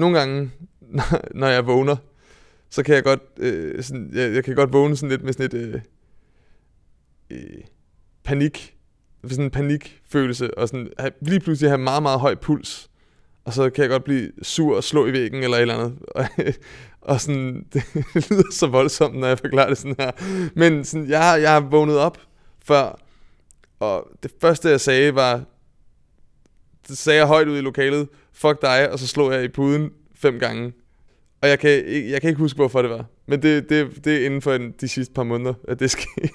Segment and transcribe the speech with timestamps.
[0.00, 0.50] nogle gange,
[1.40, 1.96] når jeg vågner,
[2.70, 5.46] så kan jeg godt, øh, sådan, jeg, jeg kan godt vågne sådan lidt med sådan
[5.46, 5.80] et øh,
[7.30, 7.60] øh,
[8.24, 8.76] panik,
[9.28, 12.90] sådan en panikfølelse, og sådan, have, lige pludselig have meget, meget høj puls,
[13.44, 15.98] og så kan jeg godt blive sur og slå i væggen eller et eller andet.
[16.14, 16.24] Og,
[17.00, 20.10] og sådan, det lyder så voldsomt, når jeg forklarer det sådan her.
[20.54, 22.18] Men sådan, jeg, jeg har vågnet op
[22.64, 22.98] før,
[23.78, 25.44] og det første jeg sagde var,
[26.88, 29.90] det sagde jeg højt ud i lokalet, fuck dig, og så slog jeg i puden
[30.14, 30.72] fem gange.
[31.42, 31.70] Og jeg kan,
[32.10, 33.04] jeg kan ikke huske, hvorfor det var.
[33.26, 36.30] Men det, det, det er inden for de sidste par måneder, at det skete.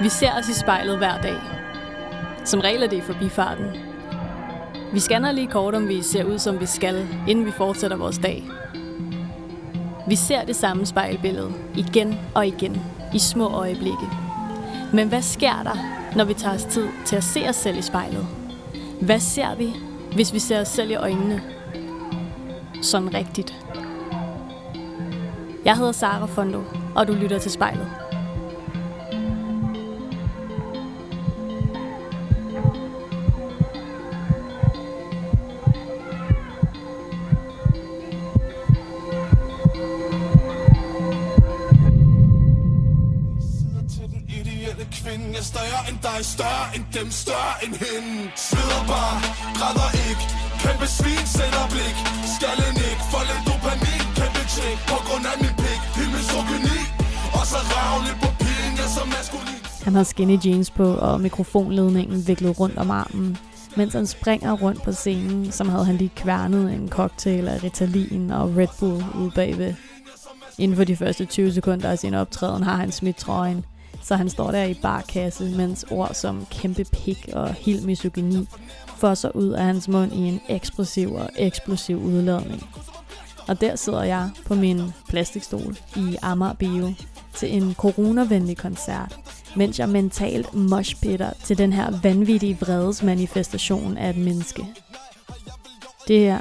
[0.00, 1.36] Vi ser os i spejlet hver dag.
[2.44, 3.64] Som regel er det i forbifarten.
[4.92, 8.18] Vi scanner lige kort, om vi ser ud, som vi skal, inden vi fortsætter vores
[8.18, 8.44] dag.
[10.08, 12.82] Vi ser det samme spejlbillede igen og igen
[13.14, 14.08] i små øjeblikke.
[14.92, 15.76] Men hvad sker der,
[16.16, 18.26] når vi tager os tid til at se os selv i spejlet?
[19.00, 19.72] Hvad ser vi,
[20.14, 21.42] hvis vi ser os selv i øjnene?
[22.82, 23.66] Sådan rigtigt.
[25.64, 26.62] Jeg hedder Sara Fondo,
[26.94, 28.05] og du lytter til spejlet.
[46.96, 48.12] Dem, større end hende.
[48.46, 49.16] Sveder bare,
[49.56, 50.24] græder ikke.
[50.62, 51.96] Kæmpe svin, sender blik
[52.34, 56.80] Skallen ikke, for lidt dopamin Kæmpe tjek, på grund af min pik Helt misogyni
[57.38, 59.60] Og så ravne på pigen, jeg så maskulin.
[59.86, 63.36] Han har skinny jeans på og mikrofonledningen viklet rundt om armen.
[63.76, 68.30] Mens han springer rundt på scenen, som havde han lige kværnet en cocktail af Ritalin
[68.30, 69.74] og Red Bull ude bagved.
[70.58, 73.64] Inden for de første 20 sekunder af sin optræden har han smidt trøjen,
[74.06, 78.48] så han står der i barkasse, mens ord som kæmpe pik og helt misogyni
[78.96, 82.68] fosser ud af hans mund i en ekspressiv og eksplosiv udladning.
[83.48, 86.92] Og der sidder jeg på min plastikstol i Amager Bio
[87.34, 89.18] til en coronavenlig koncert,
[89.56, 94.66] mens jeg mentalt moshpitter til den her vanvittige vredesmanifestation af et menneske.
[96.08, 96.40] Det her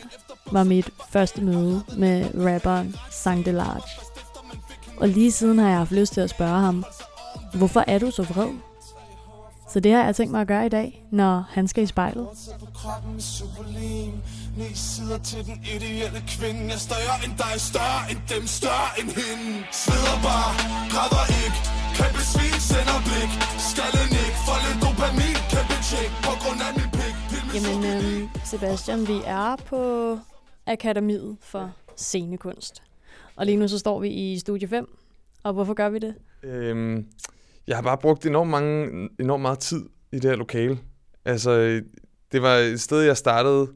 [0.51, 3.89] var mit første møde med rapperen Sang Delarge.
[4.97, 6.85] Og lige siden har jeg haft lyst til at spørge ham,
[7.57, 8.53] Hvorfor er du så vred?
[9.73, 12.27] Så det har jeg tænkt mig at gøre i dag, når han skal i spejlet.
[14.57, 19.09] Ni sider til den ideelle kvinde Jeg større end dig, større end dem, større end
[19.19, 19.47] hende
[19.81, 20.51] Sveder bare,
[20.93, 21.59] græder ikke
[21.97, 23.31] Kæmpe svin, sender blik
[23.69, 27.15] Skallen ikke, for lidt dopamin Kæmpe tjek, på grund af min pik
[27.55, 29.79] Jamen, øhm, Sebastian, vi er på
[30.65, 32.83] Akademiet for Scenekunst.
[33.35, 34.97] Og lige nu så står vi i studie 5.
[35.43, 36.15] Og hvorfor gør vi det?
[36.43, 37.05] Øhm,
[37.67, 40.79] jeg har bare brugt enormt, mange, enormt meget tid i det her lokale.
[41.25, 41.81] Altså,
[42.31, 43.67] det var et sted, jeg startede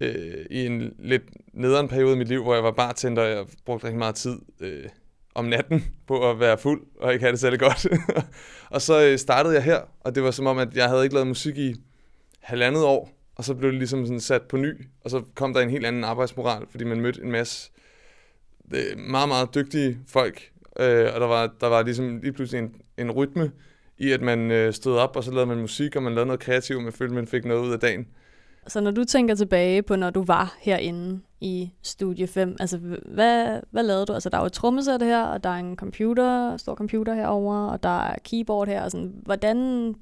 [0.00, 1.22] øh, i en lidt
[1.52, 4.38] nederen periode i mit liv, hvor jeg var bartender, og jeg brugte rigtig meget tid
[4.60, 4.84] øh,
[5.34, 7.86] om natten på at være fuld, og ikke have det særlig godt.
[8.74, 11.14] og så øh, startede jeg her, og det var som om, at jeg havde ikke
[11.14, 11.74] lavet musik i
[12.40, 15.60] halvandet år, og så blev det ligesom sådan sat på ny, og så kom der
[15.60, 17.70] en helt anden arbejdsmoral, fordi man mødte en masse
[18.74, 22.74] øh, meget, meget dygtige folk, øh, og der var, der var ligesom lige pludselig en,
[22.98, 23.50] en rytme
[23.98, 26.40] i, at man øh, stod op, og så lavede man musik, og man lavede noget
[26.40, 28.06] kreativt, man følte, man fik noget ud af dagen.
[28.66, 33.60] Så når du tænker tilbage på, når du var herinde i Studie 5, altså hvad,
[33.70, 34.12] hvad lavede du?
[34.12, 37.56] Altså der er jo et trommesæt her, og der er en computer, stor computer herover,
[37.56, 39.94] og der er keyboard her, og sådan, hvordan,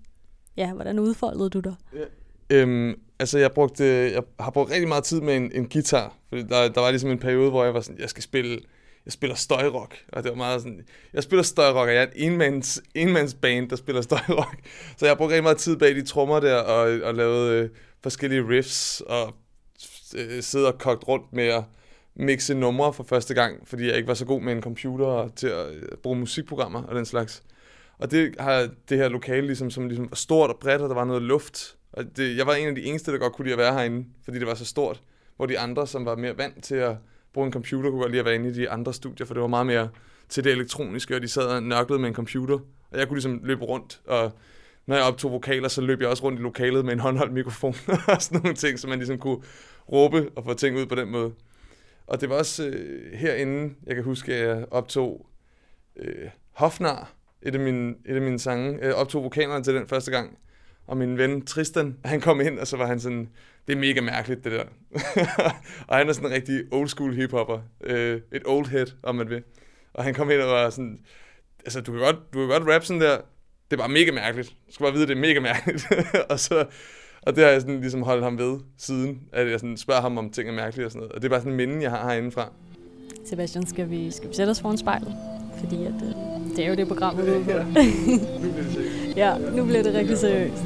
[0.57, 1.75] ja, hvordan udfoldede du dig?
[1.95, 2.05] Ja.
[2.51, 6.43] Øhm, altså jeg, brugte, jeg har brugt rigtig meget tid med en, en guitar, fordi
[6.43, 8.59] der, der var ligesom en periode, hvor jeg var sådan, jeg skal spille
[9.07, 10.81] jeg spiller støjrock, og det var meget sådan,
[11.13, 14.59] jeg spiller støjrock, og jeg er en enmands, enmands band, der spiller støjrock.
[14.97, 17.71] Så jeg brugte rigtig meget tid bag de trommer der, og, og lavede øh,
[18.03, 19.35] forskellige riffs, og
[20.17, 21.65] øh, sidde og kogt rundt med at
[22.17, 25.47] mixe numre for første gang, fordi jeg ikke var så god med en computer til
[25.47, 27.43] at øh, bruge musikprogrammer og den slags.
[27.99, 30.95] Og det har det her lokale ligesom, som ligesom var stort og bredt, og der
[30.95, 31.77] var noget luft.
[31.93, 34.07] Og det, jeg var en af de eneste, der godt kunne lide at være herinde,
[34.25, 35.03] fordi det var så stort.
[35.37, 36.97] Hvor de andre, som var mere vant til at
[37.35, 39.41] bruge en computer, kunne godt lide at være inde i de andre studier, for det
[39.41, 39.89] var meget mere
[40.29, 42.59] til det elektroniske, og de sad og nørklede med en computer.
[42.91, 44.33] Og jeg kunne ligesom løbe rundt, og
[44.87, 47.75] når jeg optog vokaler, så løb jeg også rundt i lokalet med en håndholdt mikrofon
[48.09, 49.43] og sådan nogle ting, så man ligesom kunne
[49.93, 51.33] råbe og få ting ud på den måde.
[52.07, 55.27] Og det var også øh, herinde, jeg kan huske, at jeg optog
[55.97, 58.79] øh, Hofnar, et af mine, et af mine sange.
[58.83, 60.39] øh, optog vokalerne til den første gang.
[60.87, 63.29] Og min ven Tristan, han kom ind, og så var han sådan,
[63.67, 64.65] det er mega mærkeligt, det der.
[65.89, 67.59] og han er sådan en rigtig old school hiphopper.
[67.85, 69.43] Øh, et old head, om man vil.
[69.95, 70.99] Og han kom ind og var sådan,
[71.65, 73.17] altså, du kan godt, du kan godt rappe sådan der,
[73.71, 74.49] det er bare mega mærkeligt.
[74.49, 75.87] Du skal bare vide, det er mega mærkeligt.
[76.31, 76.67] og så,
[77.23, 80.19] og det har jeg sådan ligesom holdt ham ved siden, at jeg sådan spørger ham
[80.19, 81.13] om ting er mærkelige og sådan noget.
[81.13, 82.53] Og det er bare sådan en minde, jeg har herindefra.
[83.25, 85.15] Sebastian, skal vi, skal vi sætte os foran spejlet?
[85.59, 87.51] Fordi at, øh, det er jo det program, vi er ude på.
[87.53, 89.04] nu bliver det sikkert.
[89.17, 90.65] Ja, nu bliver det rigtig seriøst.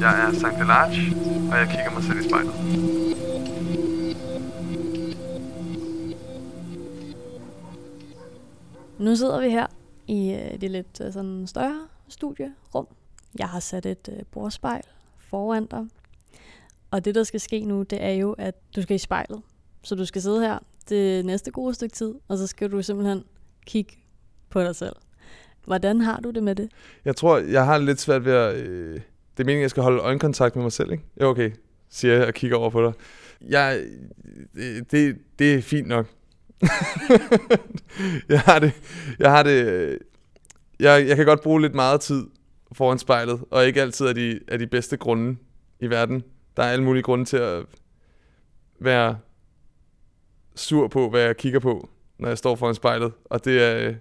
[0.00, 1.16] Jeg er Sankt Delarge,
[1.52, 2.54] og jeg kigger mig selv i spejlet.
[8.98, 9.66] Nu sidder vi her
[10.06, 12.86] i øh, det lidt øh, sådan større studierum.
[13.38, 14.82] Jeg har sat et øh, bordspejl
[15.18, 15.86] foran dig.
[16.90, 19.42] Og det, der skal ske nu, det er jo, at du skal i spejlet.
[19.82, 20.58] Så du skal sidde her
[20.88, 23.24] det næste gode stykke tid, og så skal du simpelthen
[23.66, 23.92] kigge
[24.50, 24.96] på dig selv.
[25.64, 26.68] Hvordan har du det med det?
[27.04, 28.54] Jeg tror, jeg har lidt svært ved at...
[28.56, 28.94] Øh,
[29.36, 31.04] det er meningen, at jeg skal holde øjenkontakt med mig selv, ikke?
[31.20, 31.50] Jo, okay,
[31.90, 32.92] siger jeg og kigger over på dig.
[33.48, 33.84] Jeg,
[34.54, 36.06] det, det, det er fint nok.
[38.28, 38.72] jeg har det...
[39.18, 39.64] Jeg har det...
[39.66, 39.98] øh,
[40.80, 42.26] Jeg, jeg kan godt bruge lidt meget tid
[42.72, 45.36] foran spejlet, og ikke altid af de, af de bedste grunde
[45.80, 46.22] i verden.
[46.56, 47.62] Der er alle mulige grunde til at
[48.80, 49.18] være
[50.54, 53.12] sur på, hvad jeg kigger på, når jeg står foran spejlet.
[53.24, 53.94] Og det er, øh,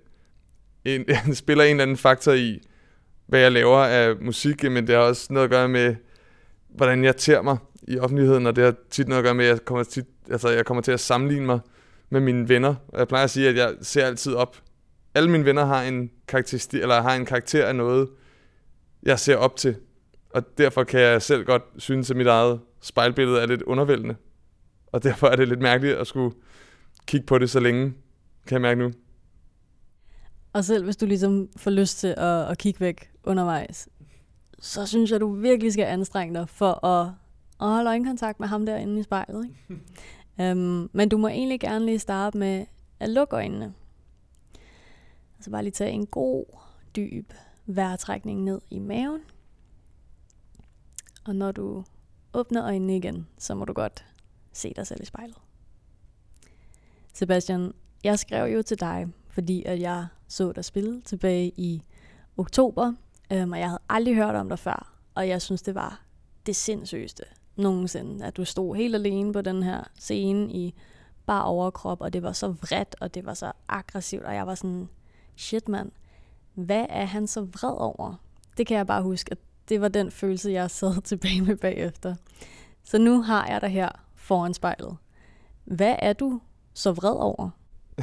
[0.86, 1.06] en,
[1.36, 2.60] spiller en eller anden faktor i,
[3.28, 5.96] hvad jeg laver af musik, men det har også noget at gøre med,
[6.70, 7.58] hvordan jeg ter mig
[7.88, 10.50] i offentligheden, og det har tit noget at gøre med, at jeg kommer, tit, altså
[10.50, 11.60] jeg kommer til at sammenligne mig
[12.10, 12.76] med mine venner.
[12.88, 14.58] Og jeg plejer at sige, at jeg ser altid op.
[15.16, 18.10] Alle mine venner har en, karakteristik, eller har en karakter af noget,
[19.04, 19.76] jeg ser op til.
[20.30, 24.16] Og derfor kan jeg selv godt synes, at mit eget spejlbillede er lidt undervældende.
[24.94, 26.36] Og derfor er det lidt mærkeligt at skulle
[27.06, 27.94] kigge på det så længe,
[28.48, 28.92] kan jeg mærke nu.
[30.54, 33.90] Og selv hvis du ligesom får lyst til at, at kigge væk undervejs,
[34.60, 37.08] så synes jeg, du virkelig skal anstrenge dig for at,
[37.62, 39.46] at holde øjenkontakt med ham derinde i spejlet.
[39.46, 40.52] Ikke?
[40.52, 42.66] um, men du må egentlig gerne lige starte med
[43.00, 43.74] at lukke øjnene.
[45.38, 46.46] Altså bare lige tage en god,
[46.96, 47.34] dyb
[47.66, 49.22] vejrtrækning ned i maven.
[51.26, 51.84] Og når du
[52.34, 54.06] åbner øjnene igen, så må du godt
[54.54, 55.38] se dig selv i spejlet.
[57.14, 57.74] Sebastian,
[58.04, 61.84] jeg skrev jo til dig, fordi at jeg så dig spille tilbage i
[62.38, 62.94] oktober,
[63.32, 66.02] øhm, og jeg havde aldrig hørt om dig før, og jeg synes, det var
[66.46, 67.24] det sindssygeste
[67.56, 70.74] nogensinde, at du stod helt alene på den her scene i
[71.26, 74.56] bare overkrop, og det var så vredt, og det var så aggressivt, og jeg var
[74.56, 74.90] sådan,
[75.36, 75.92] shit mand,
[76.54, 78.16] hvad er han så vred over?
[78.58, 79.38] Det kan jeg bare huske, at
[79.70, 82.16] det var den følelse, jeg sad tilbage med bagefter.
[82.84, 84.98] Så nu har jeg dig her foran spejlet.
[85.66, 86.42] Hvad er du
[86.74, 87.50] så vred over?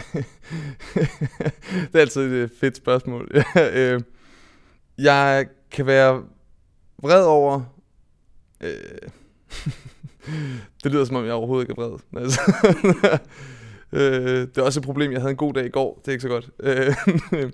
[1.93, 3.31] det er altid et øh, fedt spørgsmål.
[3.75, 4.01] Øh,
[4.99, 6.25] jeg kan være
[7.03, 7.63] vred over...
[8.61, 8.99] Øh,
[10.85, 12.23] det lyder som om, jeg overhovedet ikke er vred.
[12.23, 12.41] Altså,
[13.93, 15.99] øh, det er også et problem, jeg havde en god dag i går.
[15.99, 16.51] Det er ikke så godt.
[16.61, 17.53] Øh,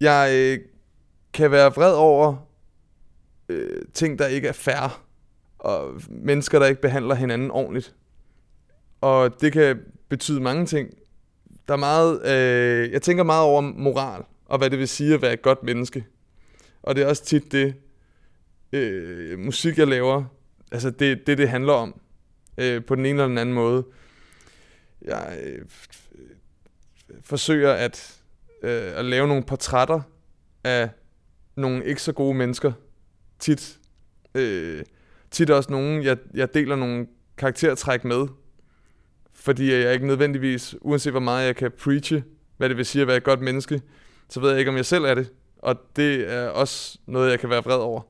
[0.00, 0.58] jeg øh,
[1.32, 2.36] kan være vred over
[3.48, 5.07] øh, ting, der ikke er fair.
[5.58, 7.94] Og mennesker, der ikke behandler hinanden ordentligt.
[9.00, 9.78] Og det kan
[10.08, 10.90] betyde mange ting.
[11.68, 15.22] Der er meget, øh, jeg tænker meget over moral, og hvad det vil sige at
[15.22, 16.04] være et godt menneske.
[16.82, 17.74] Og det er også tit det,
[18.72, 20.24] øh, musik jeg laver,
[20.72, 22.00] altså det, det, det handler om,
[22.58, 23.84] øh, på den ene eller den anden måde.
[25.02, 25.64] Jeg øh,
[27.24, 28.20] forsøger at,
[28.62, 30.00] øh, at lave nogle portrætter
[30.64, 30.90] af
[31.56, 32.72] nogle ikke så gode mennesker.
[33.38, 33.78] Tit,
[34.34, 34.84] øh,
[35.30, 37.06] tit også nogen, jeg, jeg deler nogle
[37.38, 38.26] karaktertræk med,
[39.32, 42.24] fordi jeg ikke nødvendigvis, uanset hvor meget jeg kan preache,
[42.56, 43.82] hvad det vil sige at være et godt menneske,
[44.28, 45.32] så ved jeg ikke, om jeg selv er det.
[45.58, 48.00] Og det er også noget, jeg kan være vred over.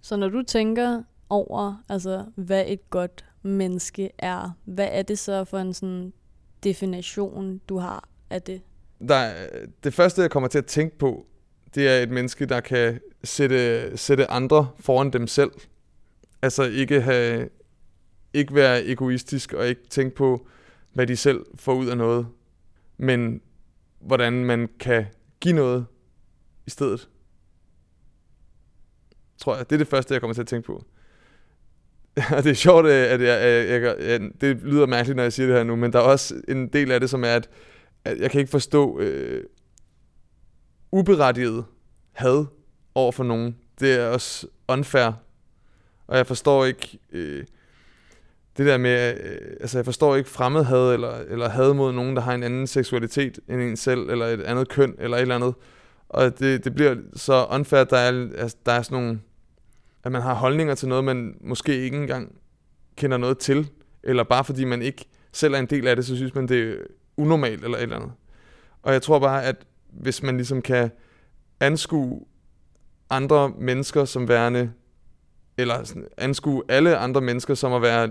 [0.00, 5.44] Så når du tænker over, altså hvad et godt menneske er, hvad er det så
[5.44, 6.12] for en sådan
[6.64, 8.60] definition, du har af det?
[9.08, 9.48] Der, er-
[9.84, 11.26] det første, jeg kommer til at tænke på,
[11.74, 15.50] det er et menneske, der kan sætte, sætte andre foran dem selv.
[16.42, 17.48] Altså ikke, have,
[18.34, 20.46] ikke være egoistisk og ikke tænke på,
[20.92, 22.26] hvad de selv får ud af noget,
[22.96, 23.40] men
[24.00, 25.06] hvordan man kan
[25.40, 25.86] give noget
[26.66, 27.08] i stedet.
[29.38, 29.70] Tror jeg.
[29.70, 30.84] Det er det første, jeg kommer til at tænke på.
[32.36, 35.16] Og det er sjovt, øh, at jeg, øh, jeg, jeg, jeg, jeg, det lyder mærkeligt,
[35.16, 37.24] når jeg siger det her nu, men der er også en del af det, som
[37.24, 37.50] er, at,
[38.04, 39.44] at jeg kan ikke forstå øh,
[40.92, 41.64] uberettiget
[42.12, 42.46] had
[42.94, 43.56] over for nogen.
[43.80, 45.12] Det er også unfair.
[46.12, 47.44] Og jeg forstår ikke øh,
[48.56, 52.22] det der med, øh, altså jeg forstår ikke fremmedhad eller, eller had mod nogen, der
[52.22, 55.54] har en anden seksualitet end en selv, eller et andet køn, eller et eller andet.
[56.08, 59.20] Og det, det bliver så unfair, at der er, altså, der er sådan nogle,
[60.04, 62.34] at man har holdninger til noget, man måske ikke engang
[62.96, 63.70] kender noget til,
[64.02, 66.70] eller bare fordi man ikke selv er en del af det, så synes man, det
[66.70, 66.74] er
[67.16, 68.12] unormalt eller et eller andet.
[68.82, 69.56] Og jeg tror bare, at
[69.92, 70.90] hvis man ligesom kan
[71.60, 72.20] anskue
[73.10, 74.72] andre mennesker som værende,
[75.56, 78.10] eller sådan, anskue alle andre mennesker som at være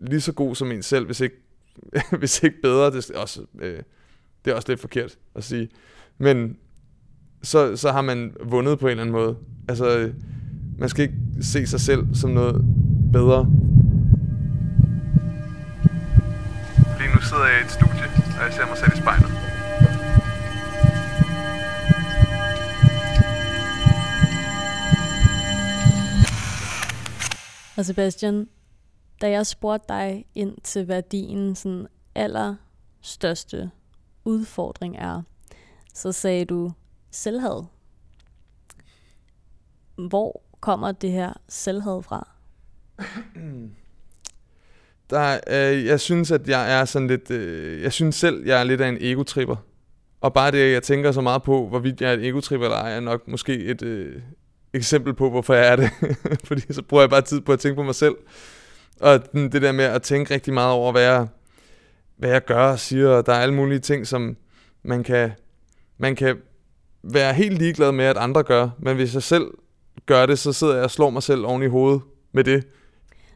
[0.00, 1.36] lige så god som en selv, hvis ikke,
[2.18, 3.82] hvis ikke bedre, det er, også, øh,
[4.44, 5.68] det er også lidt forkert at sige.
[6.18, 6.56] Men
[7.42, 9.36] så, så har man vundet på en eller anden måde.
[9.68, 10.14] Altså, øh,
[10.78, 12.64] man skal ikke se sig selv som noget
[13.12, 13.52] bedre.
[16.98, 18.04] Lige nu sidder jeg i et studie,
[18.38, 19.33] og jeg ser mig selv i spejlet.
[27.76, 28.48] Og Sebastian,
[29.20, 33.70] da jeg spurgte dig ind til, hvad din sådan allerstørste
[34.24, 35.22] udfordring er,
[35.94, 36.72] så sagde du
[37.10, 37.62] selvhed.
[40.08, 42.28] Hvor kommer det her selvhed fra?
[45.10, 47.30] Der, øh, jeg synes, at jeg er sådan lidt...
[47.30, 49.56] Øh, jeg synes selv, jeg er lidt af en egotripper.
[50.20, 52.96] Og bare det, jeg tænker så meget på, hvorvidt jeg er en egotripper eller ej,
[52.96, 54.22] er nok måske et øh,
[54.74, 55.90] eksempel på, hvorfor jeg er det.
[56.48, 58.14] Fordi så bruger jeg bare tid på at tænke på mig selv.
[59.00, 61.26] Og det der med at tænke rigtig meget over, hvad jeg,
[62.16, 64.36] hvad jeg gør og siger, og der er alle mulige ting, som
[64.82, 65.30] man kan,
[65.98, 66.36] man kan
[67.02, 68.68] være helt ligeglad med, at andre gør.
[68.78, 69.46] Men hvis jeg selv
[70.06, 72.02] gør det, så sidder jeg og slår mig selv oven i hovedet
[72.32, 72.66] med det.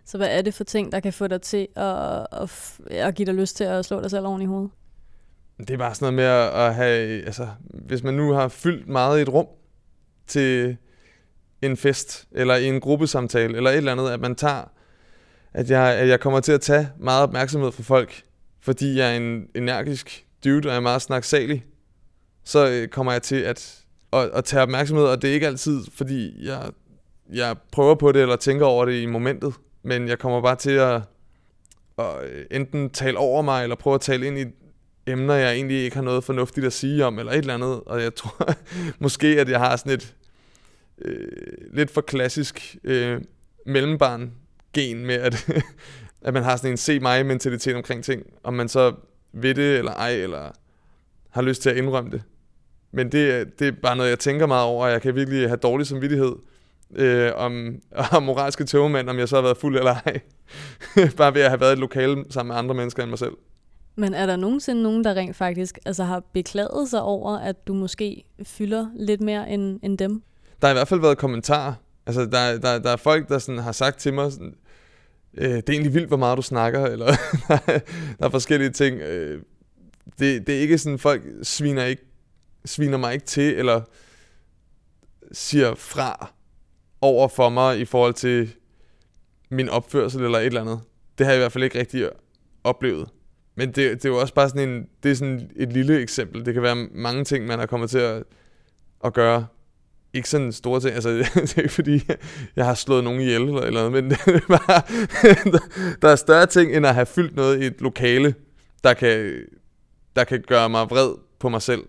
[0.04, 3.26] Så hvad er det for ting, der kan få dig til at, at, at give
[3.26, 4.70] dig lyst til at slå dig selv oven i hovedet?
[5.58, 7.48] Det er bare sådan noget med at have, altså,
[7.86, 9.46] hvis man nu har fyldt meget i et rum
[10.26, 10.76] til
[11.62, 14.70] en fest, eller i en gruppesamtale, eller et eller andet, at man tager,
[15.52, 18.22] at jeg, at jeg kommer til at tage meget opmærksomhed fra folk,
[18.60, 21.64] fordi jeg er en energisk dude, og jeg er meget snaksalig,
[22.44, 25.80] så øh, kommer jeg til at, at, at tage opmærksomhed, og det er ikke altid,
[25.94, 26.70] fordi jeg,
[27.32, 30.70] jeg prøver på det, eller tænker over det i momentet, men jeg kommer bare til
[30.70, 31.02] at,
[31.98, 34.44] at øh, enten tale over mig, eller prøve at tale ind i
[35.06, 38.02] emner, jeg egentlig ikke har noget fornuftigt at sige om, eller et eller andet, og
[38.02, 38.54] jeg tror
[38.98, 40.14] måske, at jeg har sådan et
[41.04, 41.28] øh,
[41.72, 43.20] lidt for klassisk øh,
[43.66, 44.32] mellembarn
[44.72, 45.50] gen med, at,
[46.26, 48.94] at man har sådan en se mig mentalitet omkring ting, om man så
[49.32, 50.50] ved det eller ej, eller
[51.30, 52.22] har lyst til at indrømme det.
[52.92, 55.56] Men det, det er bare noget, jeg tænker meget over, og jeg kan virkelig have
[55.56, 56.32] dårlig samvittighed
[56.94, 57.82] øh, om,
[58.16, 60.20] om moralske tøvmænd, om jeg så har været fuld eller ej.
[61.16, 63.32] bare ved at have været i et lokale sammen med andre mennesker end mig selv.
[63.96, 67.74] Men er der nogensinde nogen, der rent faktisk altså har beklaget sig over, at du
[67.74, 70.22] måske fylder lidt mere end, end dem?
[70.60, 71.74] Der har i hvert fald været kommentarer.
[72.06, 74.54] Altså, der, der, der er folk, der sådan har sagt til mig, sådan,
[75.34, 77.06] øh, det er egentlig vildt, hvor meget du snakker, eller
[78.18, 79.00] der er forskellige ting.
[79.00, 79.42] Øh,
[80.18, 82.02] det, det er ikke sådan, folk sviner, ikke,
[82.64, 83.82] sviner mig ikke til, eller
[85.32, 86.32] siger fra
[87.00, 88.54] over for mig i forhold til
[89.50, 90.80] min opførsel eller et eller andet.
[91.18, 92.10] Det har jeg i hvert fald ikke rigtig
[92.64, 93.08] oplevet.
[93.54, 96.46] Men det, det er jo også bare sådan en, det er sådan et lille eksempel.
[96.46, 98.22] Det kan være mange ting, man har kommet til at,
[99.04, 99.46] at gøre.
[100.12, 100.94] Ikke sådan store ting.
[100.94, 102.00] Altså, det er ikke fordi,
[102.56, 104.82] jeg har slået nogen ihjel eller, eller noget, men det er bare,
[106.02, 108.34] der er større ting, end at have fyldt noget i et lokale,
[108.84, 109.44] der kan,
[110.16, 111.82] der kan gøre mig vred på mig selv.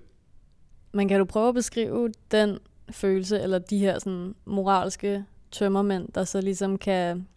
[0.91, 2.59] Men kan du prøve at beskrive den
[2.91, 7.27] følelse, eller de her sådan, moralske tømmermænd, der så ligesom kan,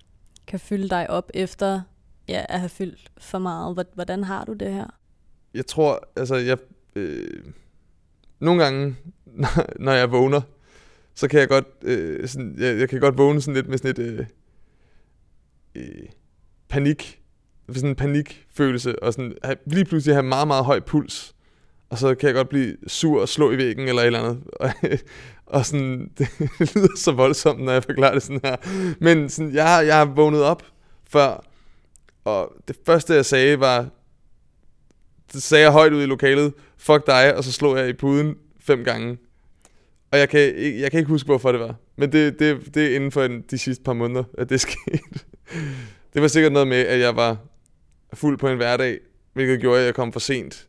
[0.47, 1.81] kan fylde dig op efter
[2.29, 3.87] ja, at have fyldt for meget.
[3.95, 4.87] Hvordan har du det her?
[5.55, 6.59] Jeg tror, altså jeg...
[6.97, 7.45] Øh,
[8.41, 8.97] nogle gange,
[9.87, 10.41] når jeg vågner,
[11.15, 13.91] så kan jeg godt, øh, sådan, jeg, jeg kan godt vågne sådan lidt med sådan
[13.91, 14.27] et øh,
[15.75, 16.07] øh,
[16.69, 17.23] panik,
[17.75, 21.35] sådan en panikfølelse, og sådan, have, lige pludselig have meget, meget høj puls,
[21.91, 24.43] og så kan jeg godt blive sur og slå i væggen eller et eller andet.
[24.61, 24.71] Og,
[25.47, 26.29] og sådan, det
[26.77, 28.57] lyder så voldsomt, når jeg forklarer det sådan her.
[29.01, 30.63] Men sådan, jeg, har, jeg har vågnet op
[31.11, 31.45] før,
[32.25, 33.89] og det første jeg sagde var,
[35.33, 38.37] det sagde jeg højt ud i lokalet, fuck dig, og så slog jeg i puden
[38.61, 39.19] fem gange.
[40.13, 40.41] Og jeg kan,
[40.81, 41.75] jeg kan ikke huske, hvorfor det var.
[41.97, 44.99] Men det, det, det er inden for de sidste par måneder, at det skete.
[46.15, 47.37] Det var sikkert noget med, at jeg var
[48.15, 48.99] fuld på en hverdag,
[49.33, 50.69] hvilket gjorde, at jeg kom for sent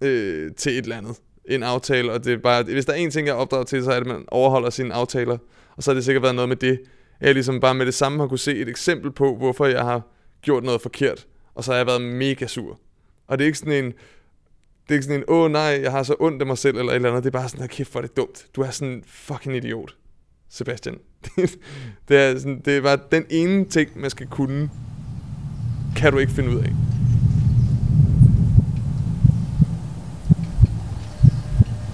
[0.00, 1.16] øh, til et eller andet.
[1.44, 3.90] En aftale, og det er bare, hvis der er en ting, jeg opdrager til, så
[3.90, 5.38] er det, at man overholder sine aftaler.
[5.76, 6.80] Og så har det sikkert været noget med det.
[7.20, 9.82] at Jeg ligesom bare med det samme har kunne se et eksempel på, hvorfor jeg
[9.82, 10.02] har
[10.42, 11.26] gjort noget forkert.
[11.54, 12.80] Og så har jeg været mega sur.
[13.26, 13.92] Og det er ikke sådan en,
[14.88, 16.76] det er ikke sådan en, åh oh, nej, jeg har så ondt af mig selv,
[16.76, 17.24] eller et eller andet.
[17.24, 18.46] Det er bare sådan, her, kæft, hvor er det dumt.
[18.56, 19.94] Du er sådan en fucking idiot,
[20.50, 20.98] Sebastian.
[22.08, 24.70] det, er sådan, det er bare den ene ting, man skal kunne,
[25.96, 26.72] kan du ikke finde ud af.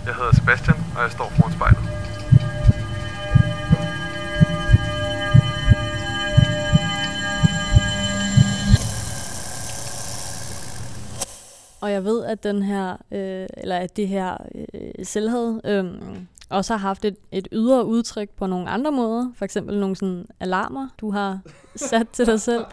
[0.06, 1.81] Jeg hedder Sebastian, og jeg står foran spejlet.
[11.82, 15.84] Og jeg ved, at den her, øh, eller at det her øh, selvhed øh,
[16.50, 19.32] også har haft et, et ydre udtryk på nogle andre måder.
[19.36, 21.40] For eksempel nogle sådan alarmer, du har
[21.76, 22.64] sat til dig selv.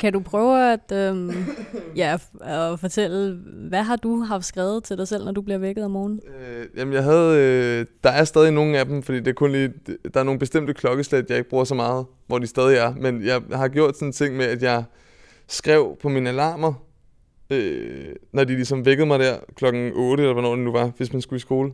[0.00, 1.34] Kan du prøve at, øh,
[1.96, 5.84] ja, at fortælle, hvad har du haft skrevet til dig selv, når du bliver vækket
[5.84, 6.20] om morgenen?
[6.40, 7.38] Øh, jamen, jeg havde...
[7.38, 9.72] Øh, der er stadig nogle af dem, fordi det er kun lige...
[10.14, 12.94] Der er nogle bestemte klokkeslæt, jeg ikke bruger så meget, hvor de stadig er.
[12.94, 14.84] Men jeg har gjort sådan en ting med, at jeg
[15.48, 16.74] skrev på mine alarmer,
[17.50, 21.12] øh, når de ligesom vækkede mig der klokken 8, eller hvornår det nu var, hvis
[21.12, 21.72] man skulle i skole,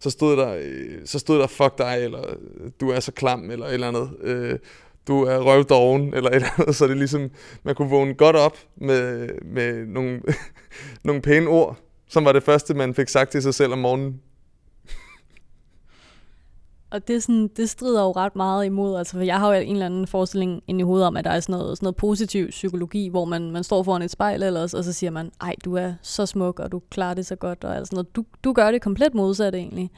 [0.00, 2.22] så stod der, øh, så stod der fuck dig, eller
[2.80, 4.10] du er så klam, eller et eller andet.
[4.20, 4.58] Øh,
[5.08, 7.30] du er røvdoven, eller et eller andet, så det er ligesom,
[7.62, 10.22] man kunne vågne godt op med, med nogle,
[11.04, 14.20] nogle pæne ord, som var det første, man fik sagt til sig selv om morgenen.
[16.90, 19.60] Og det, er sådan, det strider jo ret meget imod, altså for jeg har jo
[19.60, 21.96] en eller anden forestilling ind i hovedet om, at der er sådan noget, sådan noget
[21.96, 25.54] positiv psykologi, hvor man, man står foran et spejl ellers, og så siger man, ej,
[25.64, 28.16] du er så smuk, og du klarer det så godt, og altså noget.
[28.16, 29.90] Du, du gør det komplet modsat egentlig.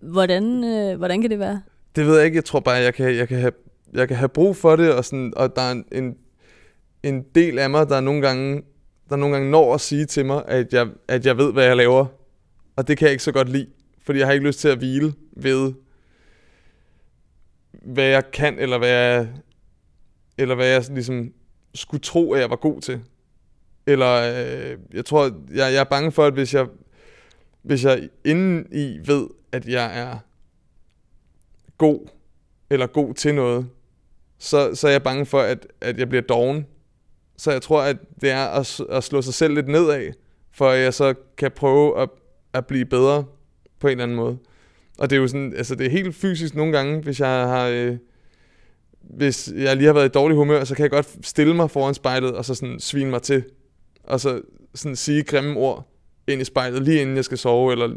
[0.00, 1.62] Hvordan, øh, hvordan kan det være?
[1.96, 2.36] Det ved jeg ikke.
[2.36, 3.52] Jeg tror bare, jeg kan, jeg kan, have,
[3.92, 6.14] jeg kan have brug for det, og, sådan, og der er en,
[7.02, 8.62] en del af mig, der nogle gange,
[9.10, 11.76] der nogle gange når at sige til mig, at jeg, at jeg ved, hvad jeg
[11.76, 12.06] laver.
[12.76, 13.66] Og det kan jeg ikke så godt lide,
[14.04, 15.72] fordi jeg har ikke lyst til at hvile ved,
[17.84, 19.28] hvad jeg kan, eller hvad jeg,
[20.38, 21.32] eller hvad jeg ligesom
[21.74, 23.00] skulle tro, at jeg var god til.
[23.86, 26.66] Eller øh, jeg tror, jeg, jeg er bange for, at hvis jeg,
[27.62, 30.18] hvis jeg inden i ved, at jeg er
[31.78, 32.08] god,
[32.70, 33.68] eller god til noget,
[34.38, 36.66] så, så er jeg bange for, at, at jeg bliver doven.
[37.36, 40.12] Så jeg tror, at det er at, at slå sig selv lidt nedad,
[40.52, 42.08] for at jeg så kan prøve at,
[42.52, 43.24] at blive bedre
[43.80, 44.38] på en eller anden måde.
[44.98, 47.66] Og det er jo sådan, altså det er helt fysisk nogle gange, hvis jeg har...
[47.66, 47.96] Øh,
[49.00, 51.94] hvis jeg lige har været i dårlig humør, så kan jeg godt stille mig foran
[51.94, 53.44] spejlet, og så sådan svine mig til.
[54.04, 54.40] Og så
[54.74, 55.88] sådan sige grimme ord
[56.28, 57.96] ind i spejlet, lige inden jeg skal sove, eller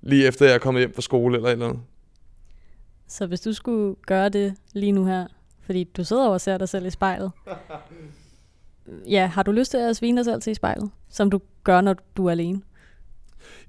[0.00, 1.80] lige efter jeg er kommet hjem fra skole, eller eller andet.
[3.08, 5.26] Så hvis du skulle gøre det lige nu her,
[5.66, 7.32] fordi du sidder og ser dig selv i spejlet,
[9.16, 11.80] ja, har du lyst til at svine dig selv til i spejlet, som du gør,
[11.80, 12.60] når du er alene?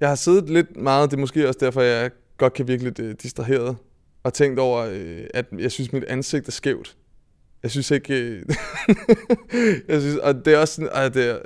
[0.00, 2.10] Jeg har siddet lidt meget, det er måske også derfor, jeg
[2.42, 3.76] godt kan virke lidt øh, distraheret,
[4.22, 6.96] og tænkt over, øh, at jeg synes, mit ansigt er skævt.
[7.62, 8.14] Jeg synes ikke...
[8.14, 8.42] Øh,
[9.88, 11.38] jeg synes, og det er også sådan, at det er,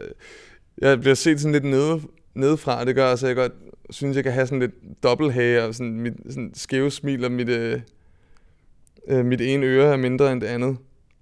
[0.78, 2.00] jeg bliver set sådan lidt nede,
[2.34, 3.52] nedefra, og det gør også, at jeg godt
[3.90, 7.48] synes, jeg kan have sådan lidt dobbelthage, og sådan mit sådan skæve smil, og mit,
[7.48, 7.80] øh,
[9.08, 10.76] øh, mit ene øre er mindre end det andet,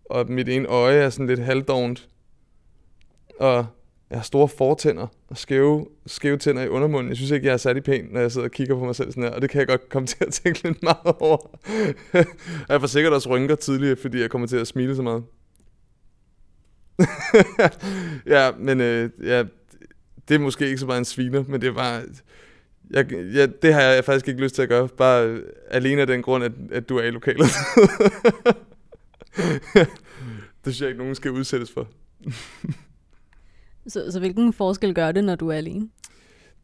[0.04, 2.08] og mit ene øje er sådan lidt halvdovent.
[3.40, 3.66] Og
[4.10, 7.08] jeg har store fortænder og skæve, skæve tænder i undermunden.
[7.08, 9.10] Jeg synes ikke, jeg er særlig pæn, når jeg sidder og kigger på mig selv
[9.10, 11.58] sådan her, og det kan jeg godt komme til at tænke lidt meget over.
[12.68, 15.24] jeg får sikkert også rynker tidligere, fordi jeg kommer til at smile så meget.
[18.36, 19.44] ja, men øh, ja,
[20.28, 22.02] det er måske ikke så meget en sviner, men det er bare...
[22.90, 26.06] Jeg, ja, det har jeg faktisk ikke lyst til at gøre, bare øh, alene af
[26.06, 27.46] den grund, at, at du er i lokalet.
[30.64, 31.88] det synes jeg ikke, nogen skal udsættes for.
[33.86, 35.88] Så, så hvilken forskel gør det, når du er alene?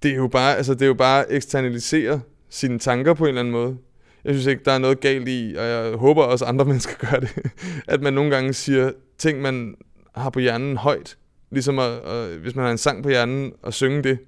[0.03, 3.29] Det er jo bare, altså, det er jo bare at eksternalisere sine tanker på en
[3.29, 3.77] eller anden måde.
[4.25, 7.21] Jeg synes ikke, der er noget galt i, og jeg håber også, andre mennesker gør
[7.21, 7.53] det,
[7.89, 9.75] at man nogle gange siger ting, man
[10.15, 11.17] har på hjernen højt.
[11.51, 14.19] Ligesom at, at, hvis man har en sang på hjernen, og synge det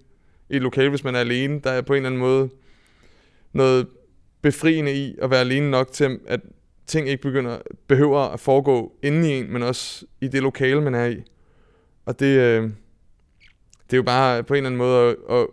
[0.51, 1.61] i et lokal, hvis man er alene.
[1.65, 2.49] Der er på en eller anden måde
[3.53, 3.87] noget
[4.43, 6.41] befriende i at være alene nok til, at
[6.87, 10.95] ting ikke begynder, behøver at foregå inde i en, men også i det lokale, man
[10.95, 11.23] er i.
[12.05, 12.71] Og det, øh,
[13.93, 15.47] det er jo bare på en eller anden måde at, at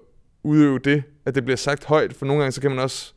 [0.44, 3.14] udøve det, at det bliver sagt højt, for nogle gange så kan man også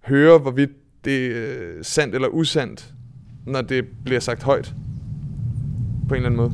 [0.00, 0.70] høre, hvorvidt
[1.04, 2.94] det er sandt eller usandt,
[3.46, 4.74] når det bliver sagt højt.
[6.08, 6.52] På en eller anden måde.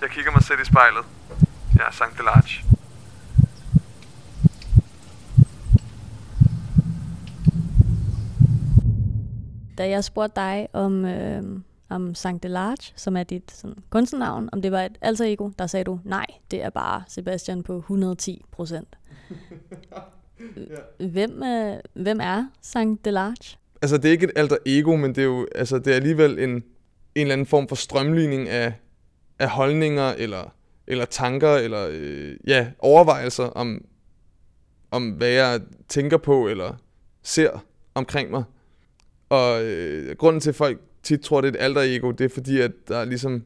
[0.00, 1.04] Jeg kigger mig selv i spejlet.
[1.74, 2.64] Jeg er Sankt Delarge.
[9.78, 11.42] Da jeg spurgte dig om, øh,
[11.88, 15.66] om Sankt Delarge, som er dit sådan, kunstnernavn, om det var et alter ego, der
[15.66, 18.98] sagde du, nej, det er bare Sebastian på 110 procent.
[20.98, 21.06] ja.
[21.06, 23.58] hvem, øh, hvem er Sankt Delarge?
[23.82, 26.38] Altså, det er ikke et alter ego, men det er jo altså, det er alligevel
[26.38, 26.62] en, en
[27.14, 28.72] eller anden form for strømligning af,
[29.38, 30.54] af holdninger, eller,
[30.86, 33.84] eller tanker, eller øh, ja, overvejelser om,
[34.90, 36.74] om, hvad jeg tænker på, eller
[37.22, 38.44] ser omkring mig.
[39.28, 42.34] Og øh, grunden til, at folk tit tror, det er et alter ego, det er
[42.34, 43.44] fordi, at der er ligesom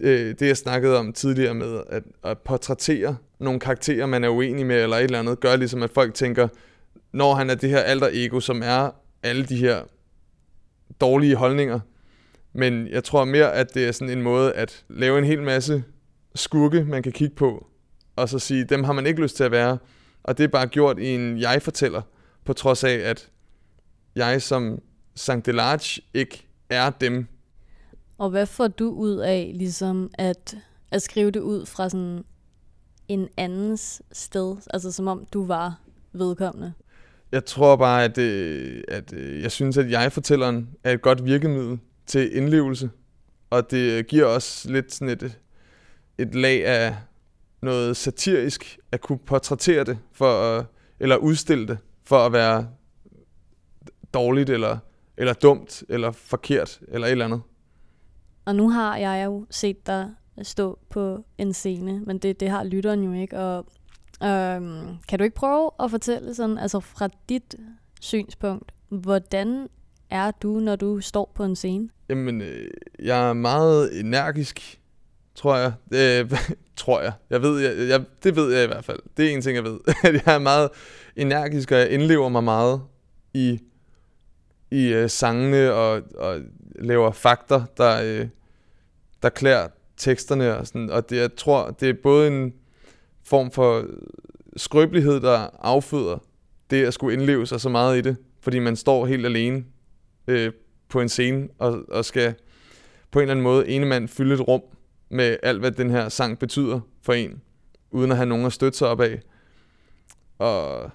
[0.00, 4.66] øh, det, jeg snakkede om tidligere med, at, at portrættere nogle karakterer, man er uenig
[4.66, 6.48] med, eller et eller andet, gør ligesom, at folk tænker,
[7.12, 8.90] når han er det her alter ego, som er
[9.22, 9.82] alle de her
[11.00, 11.80] dårlige holdninger,
[12.52, 15.84] Men jeg tror mere, at det er sådan en måde at lave en hel masse
[16.34, 17.66] skurke, man kan kigge på,
[18.16, 19.78] og så sige, dem har man ikke lyst til at være.
[20.22, 22.02] Og det er bare gjort i en jeg-fortæller,
[22.44, 23.30] på trods af, at
[24.16, 24.78] jeg som
[25.20, 27.26] Sankt Delarge ikke er dem.
[28.18, 30.58] Og hvad får du ud af ligesom at,
[30.90, 32.24] at skrive det ud fra sådan
[33.08, 34.56] en andens sted?
[34.70, 35.80] Altså som om du var
[36.12, 36.72] vedkommende.
[37.32, 41.78] Jeg tror bare, at, øh, at øh, jeg synes, at jeg-fortælleren er et godt virkemiddel
[42.06, 42.90] til indlevelse.
[43.50, 45.38] Og det giver også lidt sådan et,
[46.18, 46.96] et lag af
[47.62, 50.64] noget satirisk at kunne portrættere det, for at,
[51.00, 52.68] eller udstille det, for at være
[54.14, 54.78] dårligt, eller,
[55.20, 57.40] eller dumt, eller forkert, eller et eller andet.
[58.44, 60.10] Og nu har jeg jo set dig
[60.42, 63.38] stå på en scene, men det, det har lytteren jo ikke.
[63.38, 63.66] Og
[64.22, 67.54] øhm, kan du ikke prøve at fortælle sådan, altså fra dit
[68.00, 69.68] synspunkt, hvordan
[70.10, 71.88] er du, når du står på en scene?
[72.08, 74.80] Jamen, øh, jeg er meget energisk,
[75.34, 75.72] tror jeg.
[75.94, 76.30] Øh,
[76.76, 77.12] tror jeg.
[77.30, 79.00] Jeg ved, jeg, jeg, det ved jeg i hvert fald.
[79.16, 79.78] Det er en ting, jeg ved.
[80.26, 80.68] jeg er meget
[81.16, 82.80] energisk, og jeg indlever mig meget
[83.34, 83.60] i,
[84.70, 86.40] i øh, sangene, og, og
[86.74, 88.28] laver fakter, der, øh,
[89.22, 90.56] der klæder teksterne.
[90.56, 90.90] Og, sådan.
[90.90, 92.54] og det, jeg tror, det er både en
[93.24, 93.86] form for
[94.56, 96.18] skrøbelighed, der afføder
[96.70, 99.64] det at skulle indleve sig så meget i det, fordi man står helt alene
[100.28, 100.52] øh,
[100.88, 102.34] på en scene og, og skal
[103.10, 104.62] på en eller anden måde ene mand fylde et rum
[105.08, 107.42] med alt, hvad den her sang betyder for en,
[107.90, 109.20] uden at have nogen at støtte sig op af.
[110.38, 110.90] Og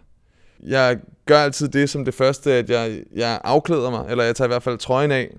[0.63, 4.47] jeg gør altid det som det første, at jeg, jeg afklæder mig, eller jeg tager
[4.47, 5.35] i hvert fald trøjen af,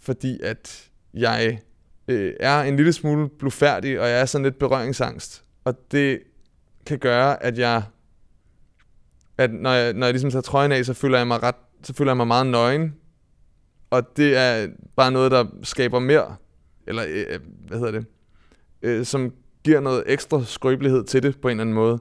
[0.00, 1.60] fordi at jeg
[2.08, 5.44] øh, er en lille smule blufærdig, og jeg er sådan lidt berøringsangst.
[5.64, 6.20] Og det
[6.86, 7.82] kan gøre, at jeg,
[9.38, 11.94] at når jeg, når jeg ligesom tager trøjen af, så føler jeg mig ret, så
[11.94, 12.94] føler jeg mig meget nøgen.
[13.90, 16.36] Og det er bare noget, der skaber mere,
[16.86, 18.06] eller øh, øh hvad hedder det,
[18.82, 19.32] øh, som
[19.64, 21.98] giver noget ekstra skrøbelighed til det på en eller anden måde.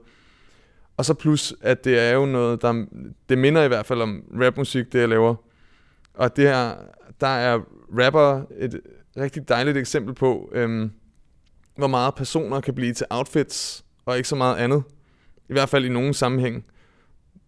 [0.97, 2.85] Og så plus, at det er jo noget, der
[3.29, 5.35] det minder i hvert fald om rapmusik, det jeg laver.
[6.13, 6.75] Og det her,
[7.21, 7.59] der er
[7.99, 8.81] rapper et
[9.17, 10.91] rigtig dejligt eksempel på, øhm,
[11.75, 14.83] hvor meget personer kan blive til outfits, og ikke så meget andet.
[15.49, 16.65] I hvert fald i nogen sammenhæng.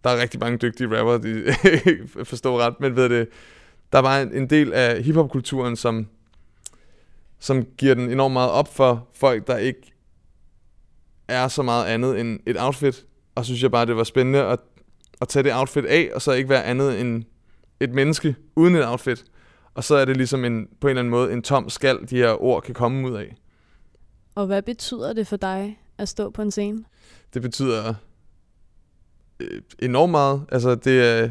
[0.04, 1.54] Der er rigtig mange dygtige rapper, de
[2.24, 3.28] forstår ret, men ved det,
[3.92, 6.06] der var en, del af hiphopkulturen, som,
[7.38, 9.94] som giver den enormt meget op for folk, der ikke
[11.28, 13.06] er så meget andet end et outfit.
[13.36, 14.60] Og synes jeg bare, det var spændende at,
[15.20, 17.24] at tage det outfit af, og så ikke være andet end
[17.80, 19.24] et menneske uden et outfit.
[19.74, 22.16] Og så er det ligesom en, på en eller anden måde en tom skal, de
[22.16, 23.36] her ord kan komme ud af.
[24.34, 26.84] Og hvad betyder det for dig at stå på en scene?
[27.34, 27.94] Det betyder
[29.40, 30.42] øh, enormt meget.
[30.52, 31.30] Altså, det er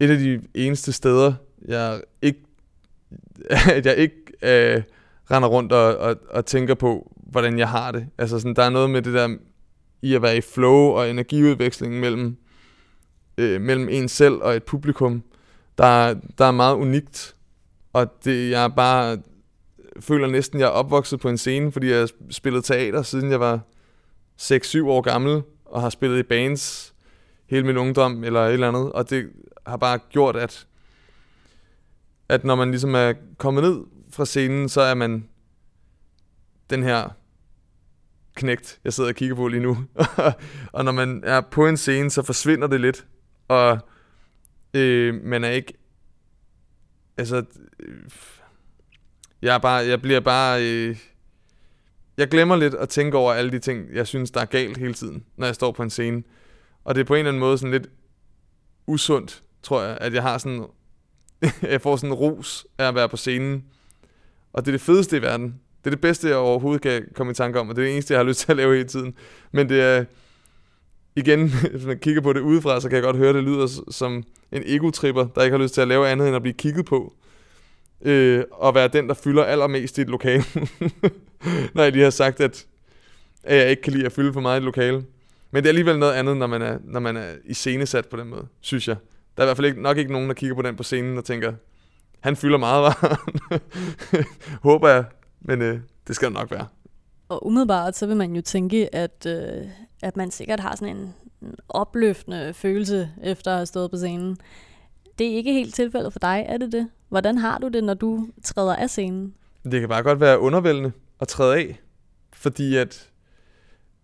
[0.00, 1.34] et af de eneste steder,
[1.68, 2.40] jeg ikke,
[3.50, 4.82] at jeg ikke øh,
[5.30, 8.06] render rundt og, og, og tænker på, hvordan jeg har det.
[8.18, 9.36] Altså, sådan, der er noget med det der
[10.02, 12.36] i at være i flow og energiudveksling mellem,
[13.38, 15.22] øh, mellem en selv og et publikum,
[15.78, 17.36] der, der er meget unikt.
[17.92, 19.18] Og det, jeg bare
[20.00, 23.40] føler næsten, jeg er opvokset på en scene, fordi jeg har spillet teater, siden jeg
[23.40, 23.60] var
[24.40, 26.94] 6-7 år gammel, og har spillet i bands
[27.46, 28.92] hele min ungdom, eller et eller andet.
[28.92, 29.30] Og det
[29.66, 30.66] har bare gjort, at,
[32.28, 35.28] at når man ligesom er kommet ned fra scenen, så er man
[36.70, 37.08] den her
[38.34, 39.78] knægt, jeg sidder og kigger på lige nu.
[40.72, 43.06] og når man er på en scene, så forsvinder det lidt.
[43.48, 43.78] Og
[44.74, 45.74] øh, man er ikke...
[47.16, 47.44] Altså...
[47.80, 47.96] Øh,
[49.42, 50.64] jeg, er bare, jeg bliver bare...
[50.64, 50.96] Øh,
[52.16, 54.94] jeg glemmer lidt at tænke over alle de ting, jeg synes, der er galt hele
[54.94, 56.22] tiden, når jeg står på en scene.
[56.84, 57.88] Og det er på en eller anden måde sådan lidt
[58.86, 60.66] usundt, tror jeg, at jeg har sådan...
[61.62, 63.64] jeg får sådan en ros af at være på scenen.
[64.52, 65.60] Og det er det fedeste i verden.
[65.84, 67.92] Det er det bedste, jeg overhovedet kan komme i tanke om, og det er det
[67.92, 69.14] eneste, jeg har lyst til at lave hele tiden.
[69.52, 70.04] Men det er...
[71.16, 73.82] Igen, hvis man kigger på det udefra, så kan jeg godt høre, at det lyder
[73.90, 76.86] som en egotripper, der ikke har lyst til at lave andet end at blive kigget
[76.86, 77.14] på
[78.04, 80.44] øh, og være den, der fylder allermest i et lokale.
[81.74, 82.66] Når jeg lige har sagt, at,
[83.42, 85.04] at jeg ikke kan lide at fylde for meget i et lokale.
[85.50, 88.16] Men det er alligevel noget andet, når man er, når man er i scenesat på
[88.16, 88.96] den måde, synes jeg.
[89.36, 91.18] Der er i hvert fald ikke, nok ikke nogen, der kigger på den på scenen
[91.18, 91.52] og tænker,
[92.20, 93.30] han fylder meget, var
[94.68, 95.04] Håber jeg,
[95.44, 96.66] men øh, det skal det nok være.
[97.28, 99.66] Og umiddelbart, så vil man jo tænke, at, øh,
[100.02, 104.36] at man sikkert har sådan en, en opløftende følelse, efter at have stået på scenen.
[105.18, 106.88] Det er ikke helt tilfældet for dig, er det det?
[107.08, 109.34] Hvordan har du det, når du træder af scenen?
[109.64, 111.80] Det kan bare godt være undervældende at træde af,
[112.32, 113.10] fordi at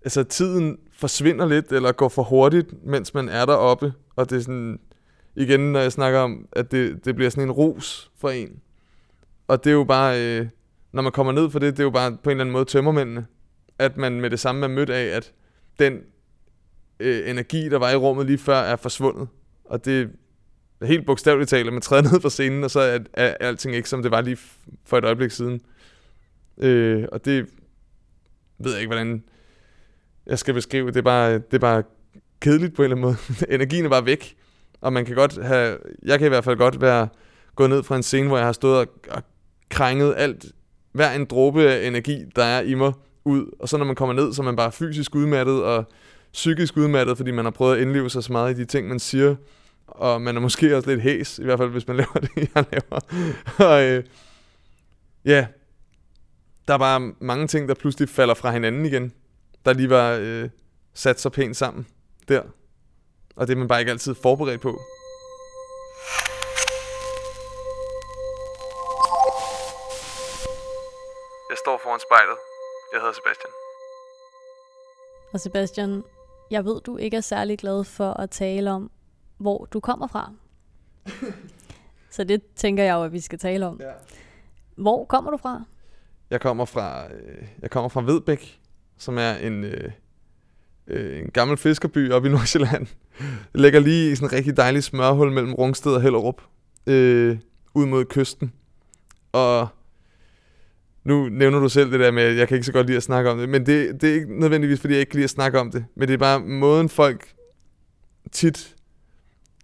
[0.05, 4.41] altså, tiden forsvinder lidt, eller går for hurtigt, mens man er deroppe, og det er
[4.41, 4.81] sådan,
[5.37, 8.61] igen, når jeg snakker om, at det, det bliver sådan en ros for en,
[9.49, 10.47] Og det er jo bare, øh,
[10.93, 12.65] når man kommer ned for det, det er jo bare på en eller anden måde
[12.65, 13.27] tømmermændene.
[13.79, 15.33] At man med det samme er mødt af, at
[15.79, 16.01] den
[17.01, 19.29] øh, energi, der var i rummet lige før, er forsvundet.
[19.65, 20.11] Og det
[20.81, 23.75] er helt bogstaveligt talt, at man træder ned fra scenen, og så er, er alting
[23.75, 24.39] ikke, som det var lige
[24.85, 25.61] for et øjeblik siden.
[26.59, 27.47] Øh, og det
[28.59, 29.25] ved jeg ikke, hvordan
[30.27, 30.87] jeg skal beskrive.
[30.87, 31.83] Det er bare, det er bare
[32.41, 33.47] kedeligt på en eller anden måde.
[33.55, 34.37] Energien er bare væk.
[34.81, 37.09] Og man kan godt have, jeg kan i hvert fald godt være
[37.55, 39.23] gået ned fra en scene, hvor jeg har stået og, og
[39.69, 40.47] krænget alt,
[40.99, 42.93] hver en dråbe energi, der er i mig,
[43.25, 43.47] ud.
[43.59, 45.85] Og så når man kommer ned, så er man bare fysisk udmattet og
[46.33, 48.99] psykisk udmattet, fordi man har prøvet at indleve sig så meget i de ting, man
[48.99, 49.37] siger.
[49.87, 52.65] Og man er måske også lidt hæs, i hvert fald hvis man laver det, jeg
[52.73, 53.01] laver.
[53.73, 54.05] og øh,
[55.25, 55.47] ja,
[56.69, 59.13] der er bare mange ting, der pludselig falder fra hinanden igen,
[59.65, 60.49] der lige var øh,
[60.95, 61.87] sat så pænt sammen
[62.29, 62.43] der.
[63.37, 64.81] Og det er man bare ikke altid forberedt på.
[71.99, 72.39] Foran spejlet.
[72.93, 73.53] Jeg hedder Sebastian.
[75.33, 76.05] Og Sebastian,
[76.51, 78.91] jeg ved, du ikke er særlig glad for at tale om,
[79.39, 80.33] hvor du kommer fra.
[82.11, 83.81] Så det tænker jeg jo, at vi skal tale om.
[83.81, 83.93] Ja.
[84.77, 85.63] Hvor kommer du fra?
[86.31, 88.61] Jeg kommer fra, øh, jeg kommer fra Vedbæk,
[88.99, 89.93] som er en, øh,
[90.87, 92.87] øh, en gammel fiskerby oppe i Nordsjælland.
[93.53, 96.43] Det ligger lige i sådan en rigtig dejlig smørhul mellem Rungsted og Hellerup,
[96.87, 97.39] øh,
[97.75, 98.53] ud mod kysten.
[99.33, 99.69] Og
[101.09, 103.03] nu nævner du selv det der med, at jeg kan ikke så godt lide at
[103.03, 105.31] snakke om det, men det, det er ikke nødvendigvis, fordi jeg ikke kan lide at
[105.31, 107.35] snakke om det, men det er bare måden folk
[108.33, 108.77] tit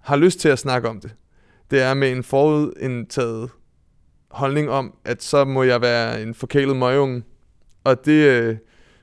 [0.00, 1.14] har lyst til at snakke om det.
[1.70, 3.50] Det er med en forudindtaget
[4.30, 7.22] holdning om, at så må jeg være en forkælet møgeunge,
[7.85, 8.57] Og det øh,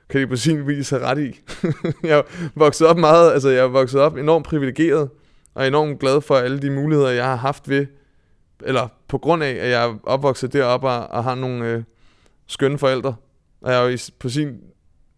[0.08, 1.40] kan de på sin vis have ret i.
[2.08, 2.22] jeg er
[2.54, 5.08] vokset op meget, altså jeg er vokset op enormt privilegeret,
[5.54, 7.86] og enormt glad for alle de muligheder, jeg har haft ved,
[8.64, 11.82] eller på grund af, at jeg er opvokset deroppe og, og har nogle øh,
[12.52, 13.14] skønne forældre.
[13.60, 14.60] Og jeg har jo på sin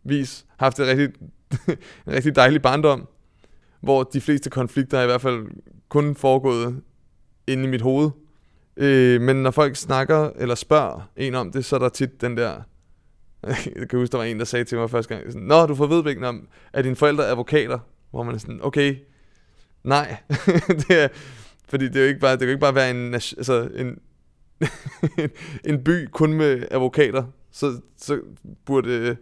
[0.04, 1.08] vis haft et rigtig,
[2.06, 3.08] en rigtig dejlig barndom,
[3.80, 5.46] hvor de fleste konflikter er i hvert fald
[5.88, 6.82] kun foregået
[7.46, 8.10] inde i mit hoved.
[8.76, 12.36] Øh, men når folk snakker eller spørger en om det, så er der tit den
[12.36, 12.60] der...
[13.76, 15.74] Jeg kan huske, der var en, der sagde til mig første gang, sådan, Nå, du
[15.74, 17.78] får Vedbæk, om, at dine forældre er advokater?
[18.10, 18.96] Hvor man er sådan, okay,
[19.84, 20.16] nej.
[20.88, 21.08] det er,
[21.68, 23.98] fordi det er jo ikke bare, det kan jo ikke bare være en, altså en,
[25.70, 27.24] en by kun med advokater.
[27.50, 28.20] Så, så
[28.66, 29.16] burde øh,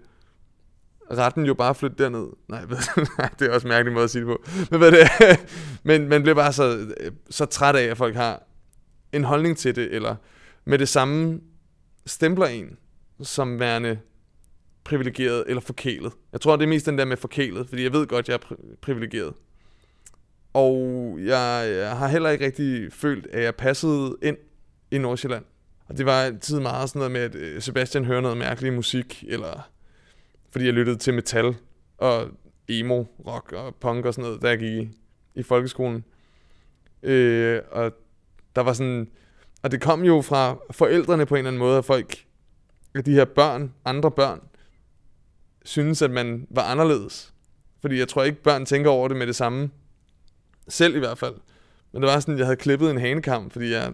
[1.19, 2.27] retten jo bare flytte derned.
[2.49, 2.77] Nej, ved,
[3.19, 4.45] nej, det er også en mærkelig måde at sige det på.
[4.71, 5.37] Men, hvad det er,
[5.89, 8.43] men man bliver bare så, øh, så træt af, at folk har
[9.13, 10.17] en holdning til det, eller
[10.65, 11.41] med det samme
[12.07, 12.77] stempler en
[13.23, 13.99] som værende
[14.85, 16.13] privilegeret eller forkælet.
[16.33, 18.39] Jeg tror, det er mest den der med forkælet, fordi jeg ved godt, jeg er
[18.39, 19.33] pri- privilegeret.
[20.55, 24.37] Og jeg, jeg har heller ikke rigtig følt, at jeg passede ind
[24.93, 25.45] i Nordsjælland.
[25.89, 29.25] Og det var altid meget sådan noget med, at øh, Sebastian hører noget mærkelig musik,
[29.29, 29.71] eller
[30.51, 31.55] fordi jeg lyttede til metal
[31.99, 32.29] og
[32.69, 34.89] emo, rock og punk og sådan noget, da jeg gik i,
[35.35, 36.05] i folkeskolen.
[37.03, 37.93] Øh, og
[38.57, 39.09] der var sådan,
[39.63, 42.25] og det kom jo fra forældrene på en eller anden måde, at folk,
[42.95, 44.41] at de her børn, andre børn,
[45.65, 47.35] synes, at man var anderledes.
[47.81, 49.71] Fordi jeg tror ikke, børn tænker over det med det samme.
[50.69, 51.35] Selv i hvert fald.
[51.93, 53.93] Men det var sådan, at jeg havde klippet en hanekam, fordi jeg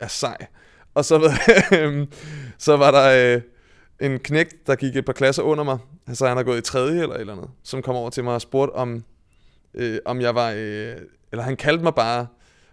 [0.00, 0.46] er sej.
[0.94, 1.30] Og så, ved,
[1.80, 2.06] øhm,
[2.58, 3.42] så var der øh,
[4.00, 5.78] en knægt, der gik et par klasser under mig.
[6.06, 7.50] Altså han har gået i tredje eller et eller andet.
[7.62, 9.04] Som kom over til mig og spurgte, om,
[9.74, 10.52] øh, om jeg var...
[10.56, 10.96] Øh,
[11.32, 12.26] eller han kaldte mig bare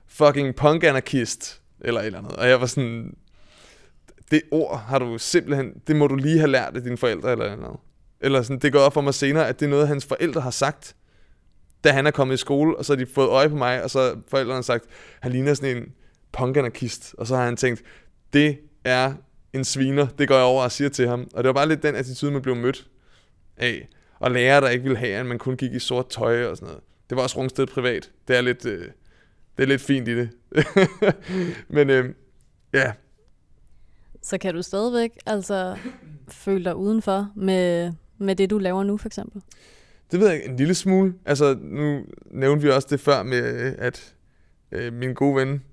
[0.08, 2.36] fucking punk-anarkist, eller et eller andet.
[2.36, 3.16] Og jeg var sådan,
[4.32, 7.46] det ord har du simpelthen, det må du lige have lært af dine forældre, eller
[7.46, 7.80] eller andet.
[8.22, 10.52] Eller sådan, det går op for mig senere, at det er noget, hans forældre har
[10.52, 10.96] sagt,
[11.84, 13.90] da han er kommet i skole, og så har de fået øje på mig, og
[13.90, 14.86] så forældrene har sagt,
[15.20, 15.84] han ligner sådan en
[16.34, 17.16] punk-anarkist.
[17.18, 17.84] Og så har han tænkt,
[18.34, 19.14] det er
[19.54, 21.28] en sviner, det går jeg over og siger til ham.
[21.34, 22.88] Og det var bare lidt den attitude, man blev mødt
[23.58, 23.88] af.
[24.20, 26.68] Og lærer, der ikke ville have, at man kun gik i sort tøj og sådan
[26.68, 26.84] noget.
[27.10, 28.12] Det var også Rungsted privat.
[28.28, 28.88] Det er lidt, øh,
[29.58, 30.30] det er lidt fint i det.
[31.76, 32.14] Men øh,
[32.74, 32.92] ja.
[34.22, 35.78] Så kan du stadigvæk altså
[36.28, 39.42] føle dig udenfor med, med det, du laver nu, for eksempel?
[40.12, 41.14] Det ved jeg en lille smule.
[41.26, 44.16] Altså, nu nævnte vi også det før med, at
[44.72, 45.64] øh, min gode ven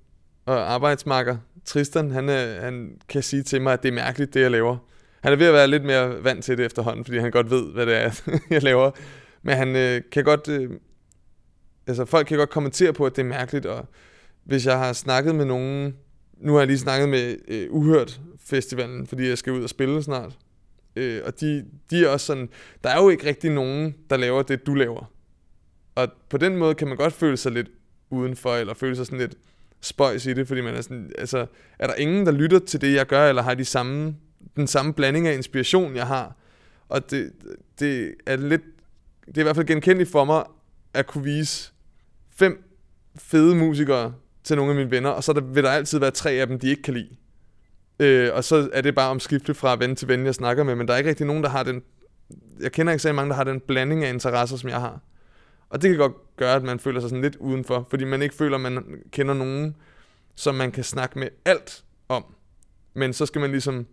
[0.45, 4.41] og arbejdsmarker, Tristan, han, øh, han kan sige til mig, at det er mærkeligt, det
[4.41, 4.77] jeg laver.
[5.21, 7.73] Han er ved at være lidt mere vant til det efterhånden, fordi han godt ved,
[7.73, 8.11] hvad det er,
[8.49, 8.91] jeg laver.
[9.41, 10.69] Men han øh, kan godt øh,
[11.87, 13.85] altså folk kan godt kommentere på, at det er mærkeligt, og
[14.43, 15.95] hvis jeg har snakket med nogen,
[16.37, 20.03] nu har jeg lige snakket med øh, Uhørt Festivalen, fordi jeg skal ud og spille
[20.03, 20.37] snart,
[20.95, 22.49] øh, og de, de er også sådan,
[22.83, 25.11] der er jo ikke rigtig nogen, der laver det, du laver.
[25.95, 27.67] Og på den måde kan man godt føle sig lidt
[28.09, 29.35] udenfor, eller føle sig sådan lidt
[29.81, 31.45] spøjs i det, fordi man er sådan, altså,
[31.79, 34.15] er der ingen, der lytter til det, jeg gør, eller har de samme,
[34.55, 36.35] den samme blanding af inspiration, jeg har?
[36.89, 37.31] Og det,
[37.79, 38.61] det er lidt,
[39.25, 40.43] det er i hvert fald genkendeligt for mig,
[40.93, 41.71] at kunne vise
[42.35, 42.63] fem
[43.15, 44.13] fede musikere
[44.43, 46.59] til nogle af mine venner, og så der, vil der altid være tre af dem,
[46.59, 47.09] de ikke kan lide.
[47.99, 50.87] Øh, og så er det bare omskiftet fra ven til ven, jeg snakker med, men
[50.87, 51.81] der er ikke rigtig nogen, der har den...
[52.59, 55.01] Jeg kender ikke så mange, der har den blanding af interesser, som jeg har.
[55.71, 58.35] Og det kan godt gøre, at man føler sig sådan lidt udenfor, fordi man ikke
[58.35, 59.75] føler, at man kender nogen,
[60.35, 62.25] som man kan snakke med alt om.
[62.93, 63.87] Men så skal man ligesom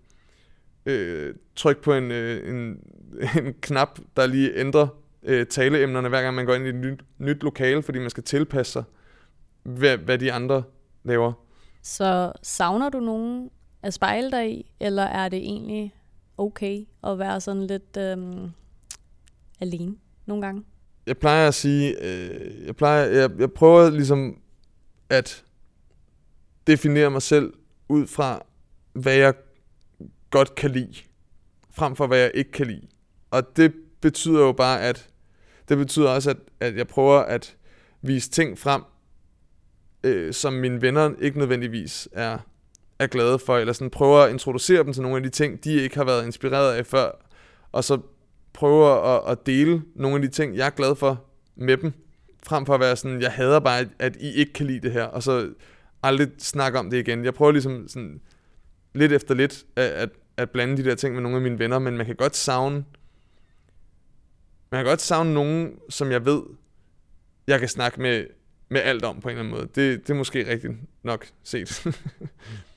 [0.86, 2.80] øh, trykke på en, øh, en,
[3.44, 4.88] en knap, der lige ændrer
[5.22, 8.24] øh, taleemnerne, hver gang man går ind i et nyt, nyt lokale, fordi man skal
[8.24, 8.84] tilpasse sig,
[9.62, 10.62] hvad, hvad de andre
[11.04, 11.32] laver.
[11.82, 13.50] Så savner du nogen
[13.82, 15.94] at spejle dig i, eller er det egentlig
[16.38, 18.50] okay at være sådan lidt øhm,
[19.60, 20.64] alene nogle gange?
[21.08, 24.38] Jeg plejer at sige, øh, jeg, plejer, jeg, jeg prøver ligesom
[25.08, 25.44] at
[26.66, 27.52] definere mig selv
[27.88, 28.42] ud fra,
[28.92, 29.34] hvad jeg
[30.30, 30.94] godt kan lide,
[31.70, 32.86] frem for hvad jeg ikke kan lide.
[33.30, 35.08] Og det betyder jo bare, at
[35.68, 37.56] det betyder også, at, at jeg prøver at
[38.02, 38.82] vise ting frem,
[40.04, 42.38] øh, som mine venner ikke nødvendigvis er,
[42.98, 45.72] er glade for, eller sådan prøver at introducere dem til nogle af de ting, de
[45.72, 47.10] ikke har været inspireret af før,
[47.72, 47.98] og så
[48.58, 51.24] prøver at, at dele nogle af de ting, jeg er glad for
[51.56, 51.92] med dem,
[52.42, 55.04] frem for at være sådan, jeg hader bare, at I ikke kan lide det her,
[55.04, 55.52] og så
[56.02, 57.24] aldrig snakke om det igen.
[57.24, 58.20] Jeg prøver ligesom sådan,
[58.94, 61.78] lidt efter lidt at, at, at blande de der ting med nogle af mine venner,
[61.78, 62.84] men man kan godt savne,
[64.70, 66.42] man kan godt savne nogen, som jeg ved,
[67.46, 68.26] jeg kan snakke med,
[68.68, 69.68] med alt om på en eller anden måde.
[69.74, 71.86] Det, det er måske rigtigt nok set.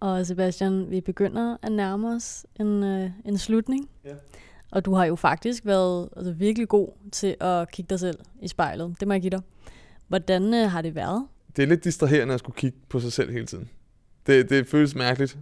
[0.00, 3.88] Og Sebastian, vi begynder at nærme os en, øh, en slutning.
[4.04, 4.14] Ja.
[4.70, 8.48] Og du har jo faktisk været altså, virkelig god til at kigge dig selv i
[8.48, 8.96] spejlet.
[9.00, 9.40] Det må jeg give dig.
[10.08, 11.26] Hvordan øh, har det været?
[11.56, 13.68] det er lidt distraherende at skulle kigge på sig selv hele tiden.
[14.26, 15.38] Det, det føles mærkeligt.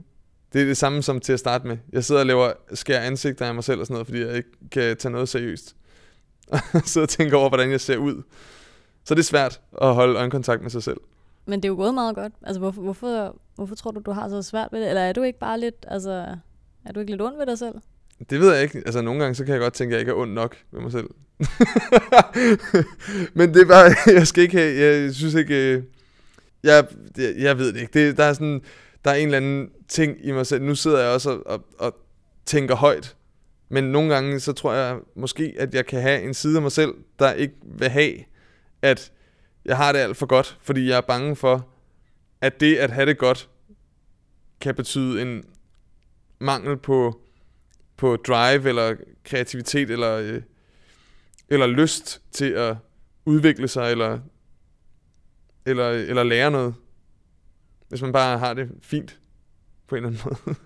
[0.53, 1.77] Det er det samme som til at starte med.
[1.93, 4.51] Jeg sidder og laver skær ansigter af mig selv og sådan noget, fordi jeg ikke
[4.71, 5.77] kan tage noget seriøst.
[6.75, 8.23] Og sidder og tænker over, hvordan jeg ser ud.
[9.05, 10.97] Så det er svært at holde øjenkontakt med sig selv.
[11.47, 12.33] Men det er jo gået meget godt.
[12.43, 14.89] Altså, hvorfor, hvorfor, hvorfor tror du, du har så svært ved det?
[14.89, 16.37] Eller er du ikke bare lidt, altså,
[16.85, 17.75] er du ikke lidt ond ved dig selv?
[18.31, 18.79] Det ved jeg ikke.
[18.79, 20.81] Altså nogle gange, så kan jeg godt tænke, at jeg ikke er ond nok ved
[20.81, 21.09] mig selv.
[23.39, 25.83] Men det er bare, jeg skal ikke have, jeg synes ikke, øh,
[26.63, 28.07] jeg, jeg, jeg ved det ikke.
[28.07, 28.61] Det, der er sådan,
[29.05, 30.63] der er en eller anden ting i mig selv.
[30.63, 31.95] Nu sidder jeg også og, og, og
[32.47, 33.17] tænker højt.
[33.69, 36.73] Men nogle gange, så tror jeg måske, at jeg kan have en side af mig
[36.73, 38.15] selv, der ikke vil have,
[38.83, 39.13] at
[39.65, 40.59] jeg har det alt for godt.
[40.63, 41.69] Fordi jeg er bange for,
[42.41, 43.49] at det at have det godt,
[44.61, 45.45] kan betyde en
[46.39, 47.21] mangel på,
[47.97, 50.43] på drive, eller kreativitet, eller, øh,
[51.49, 52.77] eller lyst til at
[53.25, 54.19] udvikle sig, eller,
[55.67, 56.75] eller, eller lære noget.
[57.89, 59.19] Hvis man bare har det fint,
[59.87, 60.57] på en eller anden måde.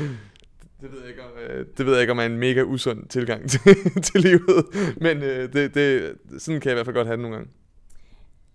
[0.80, 3.08] det, ved jeg ikke, om, øh, det ved jeg ikke, om er en mega usund
[3.08, 3.60] tilgang til,
[4.02, 4.66] til livet.
[5.00, 7.52] Men øh, det, det, sådan kan jeg i hvert fald godt have det nogle gange.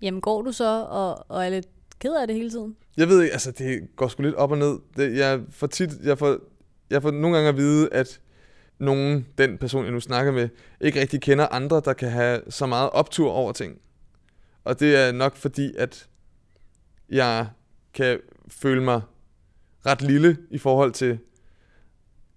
[0.01, 1.67] Jamen, går du så og, og er lidt
[1.99, 2.75] ked af det hele tiden?
[2.97, 4.79] Jeg ved ikke, altså det går sgu lidt op og ned.
[4.97, 6.37] Det, jeg får tit, jeg får,
[6.89, 8.21] jeg får nogle gange at vide, at
[8.79, 10.49] nogen, den person, jeg nu snakker med,
[10.81, 13.77] ikke rigtig kender andre, der kan have så meget optur over ting.
[14.63, 16.07] Og det er nok fordi, at
[17.09, 17.47] jeg
[17.93, 19.01] kan føle mig
[19.85, 21.19] ret lille i forhold til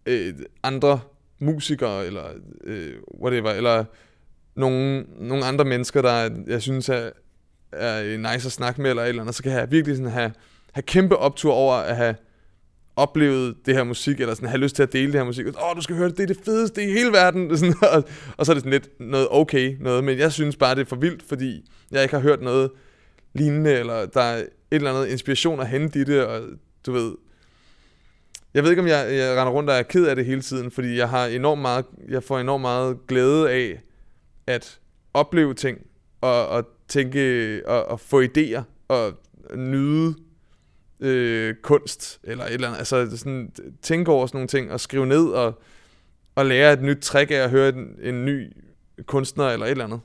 [0.06, 1.00] øh, andre
[1.38, 2.24] musikere, eller
[2.64, 3.84] øh, whatever, eller
[4.54, 7.10] nogle, nogle andre mennesker, der jeg synes er,
[7.72, 10.32] er nice at snakke med, eller et eller andet, så kan jeg virkelig sådan have,
[10.72, 12.14] have kæmpe optur over at have
[12.96, 15.46] oplevet det her musik, eller sådan have lyst til at dele det her musik.
[15.46, 17.50] Åh, oh, du skal høre det, det er det fedeste i hele verden.
[17.58, 18.04] Sådan, og,
[18.36, 20.86] og så er det sådan lidt noget okay noget, men jeg synes bare, det er
[20.86, 22.70] for vildt, fordi jeg ikke har hørt noget
[23.34, 26.42] lignende, eller der er et eller andet inspiration at hente i det, og
[26.86, 27.14] du ved,
[28.54, 30.70] jeg ved ikke, om jeg, jeg render rundt og er ked af det hele tiden,
[30.70, 33.82] fordi jeg har enormt meget, jeg får enormt meget glæde af
[34.46, 34.78] at
[35.14, 35.78] opleve ting,
[36.20, 39.12] og, og tænke, og, og få idéer, og
[39.54, 40.14] nyde
[41.00, 42.78] øh, kunst, eller et eller andet.
[42.78, 45.62] Altså sådan, tænke over sådan nogle ting, og skrive ned, og,
[46.34, 48.52] og lære et nyt trick af at høre en, en ny
[49.06, 50.00] kunstner, eller et eller andet.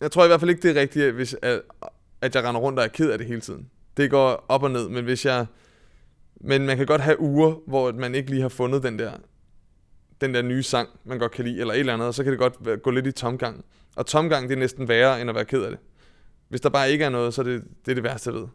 [0.00, 1.62] Jeg tror i hvert fald ikke, det er rigtigt, hvis, at,
[2.20, 3.70] at jeg render rundt og er ked af det hele tiden.
[3.96, 5.46] Det går op og ned, men hvis jeg...
[6.40, 9.12] Men man kan godt have uger, hvor man ikke lige har fundet den der,
[10.20, 12.32] den der nye sang, man godt kan lide, eller et eller andet, og så kan
[12.32, 13.64] det godt gå lidt i tomgang.
[13.96, 15.78] Og tomgang, det er næsten værre, end at være ked af det.
[16.48, 18.46] Hvis der bare ikke er noget, så er det det, er det værste, ved.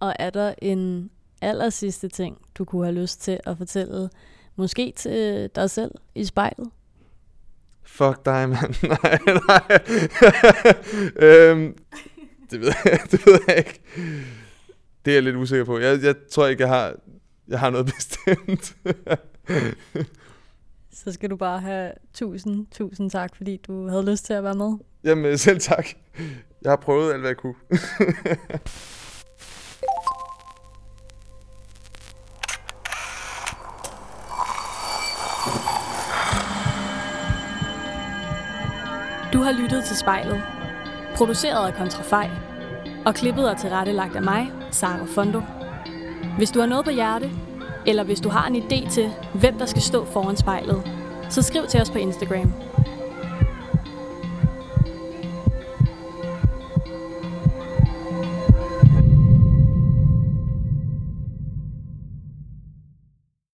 [0.00, 1.10] Og er der en
[1.42, 4.10] aller sidste ting, du kunne have lyst til at fortælle,
[4.56, 6.70] måske til dig selv i spejlet?
[7.82, 8.74] Fuck dig, mand.
[9.02, 9.78] nej, nej.
[11.50, 11.76] øhm,
[12.50, 13.80] Det ved jeg, det ved jeg ikke.
[15.04, 15.78] Det er jeg lidt usikker på.
[15.78, 16.94] Jeg, jeg tror ikke, jeg har,
[17.48, 18.76] jeg har noget bestemt.
[21.04, 24.54] Så skal du bare have tusind, tusind tak, fordi du havde lyst til at være
[24.54, 24.78] med.
[25.04, 25.86] Jamen, selv tak.
[26.62, 27.54] Jeg har prøvet alt, hvad jeg kunne.
[39.32, 40.42] Du har lyttet til spejlet.
[41.16, 42.30] Produceret af Kontrafej.
[43.06, 45.40] Og klippet og tilrettelagt af mig, Sara Fondo.
[46.36, 47.30] Hvis du har noget på hjerte,
[47.88, 50.82] eller hvis du har en idé til, hvem der skal stå foran spejlet,
[51.30, 52.52] så skriv til os på Instagram.